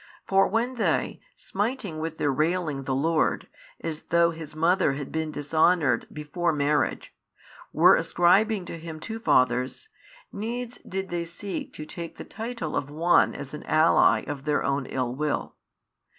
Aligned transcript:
For 0.25 0.47
when 0.47 0.77
they, 0.77 1.19
smiting 1.35 1.99
with 1.99 2.17
their 2.17 2.31
railing 2.31 2.85
the 2.85 2.95
Lord, 2.95 3.47
as 3.81 4.01
though 4.01 4.31
His 4.31 4.55
mother 4.55 4.93
had 4.93 5.11
been 5.11 5.29
dishonoured 5.31 6.07
before 6.11 6.51
marriage, 6.51 7.13
were 7.71 7.95
ascribing 7.95 8.65
to 8.65 8.79
Him 8.79 8.99
two 8.99 9.19
fathers, 9.19 9.89
needs 10.33 10.79
did 10.79 11.09
they 11.09 11.25
seek 11.25 11.71
to 11.73 11.85
take 11.85 12.15
the 12.17 12.23
title 12.25 12.75
of 12.75 12.89
one 12.89 13.35
as 13.35 13.53
an 13.53 13.61
ally 13.67 14.21
of 14.21 14.45
their 14.45 14.63
own 14.63 14.87
ill 14.87 15.13
will. 15.13 15.53